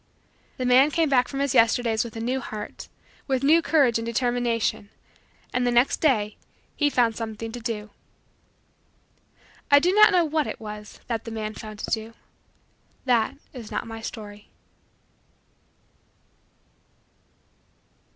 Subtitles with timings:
[0.57, 2.87] The man came back from his Yesterdays with a new heart,
[3.27, 4.89] with new courage and determination,
[5.53, 6.37] and the next day
[6.75, 7.91] he found something to do.
[9.69, 12.15] I do not know what it was that the man found to do
[13.05, 14.49] that is not my story.